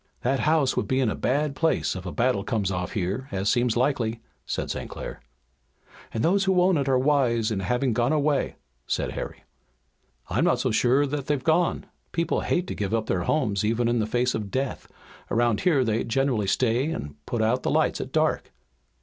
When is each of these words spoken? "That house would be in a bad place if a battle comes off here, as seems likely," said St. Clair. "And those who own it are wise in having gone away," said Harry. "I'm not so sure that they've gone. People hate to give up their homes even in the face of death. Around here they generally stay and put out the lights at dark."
"That 0.23 0.39
house 0.39 0.75
would 0.75 0.87
be 0.87 0.99
in 0.99 1.11
a 1.11 1.15
bad 1.15 1.55
place 1.55 1.95
if 1.95 2.07
a 2.07 2.11
battle 2.11 2.43
comes 2.43 2.71
off 2.71 2.93
here, 2.93 3.27
as 3.31 3.49
seems 3.49 3.77
likely," 3.77 4.19
said 4.47 4.71
St. 4.71 4.89
Clair. 4.89 5.21
"And 6.11 6.23
those 6.23 6.45
who 6.45 6.59
own 6.59 6.75
it 6.77 6.89
are 6.89 6.97
wise 6.97 7.51
in 7.51 7.59
having 7.59 7.93
gone 7.93 8.11
away," 8.11 8.55
said 8.87 9.11
Harry. 9.11 9.43
"I'm 10.27 10.43
not 10.43 10.59
so 10.59 10.71
sure 10.71 11.05
that 11.05 11.27
they've 11.27 11.43
gone. 11.43 11.85
People 12.13 12.41
hate 12.41 12.65
to 12.65 12.73
give 12.73 12.95
up 12.95 13.05
their 13.05 13.25
homes 13.25 13.63
even 13.63 13.87
in 13.87 13.99
the 13.99 14.07
face 14.07 14.33
of 14.33 14.49
death. 14.49 14.87
Around 15.29 15.59
here 15.61 15.83
they 15.83 16.03
generally 16.03 16.47
stay 16.47 16.89
and 16.89 17.13
put 17.27 17.43
out 17.43 17.61
the 17.61 17.69
lights 17.69 18.01
at 18.01 18.11
dark." 18.11 18.51